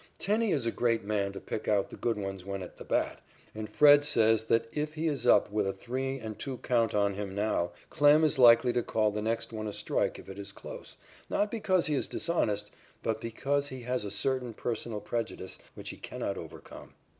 [0.17, 3.21] Tenney is a great man to pick out the good ones when at the bat,
[3.53, 7.13] and Fred says that if he is up with a three and two count on
[7.13, 10.51] him now, Klem is likely to call the next one a strike if it is
[10.51, 10.97] close,
[11.29, 12.71] not because he is dishonest,
[13.03, 16.95] but because he has a certain personal prejudice which he cannot overcome.